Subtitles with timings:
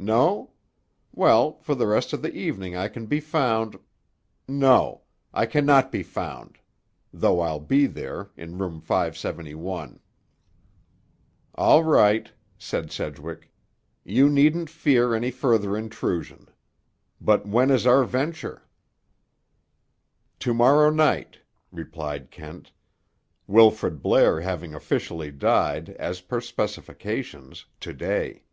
[0.00, 0.52] No?
[1.12, 5.02] Well, for the rest of the evening I can be found—no;
[5.34, 6.60] I can not be found,
[7.12, 9.98] though I'll be there—in room 571."
[11.56, 13.50] "All right," said Sedgwick.
[14.04, 16.48] "You needn't fear any further intrusion.
[17.20, 18.62] But when is our venture?"
[20.38, 21.40] "To morrow night,"
[21.72, 22.70] replied Kent,
[23.48, 28.44] "Wilfrid Blair having officially died, as per specifications, to day."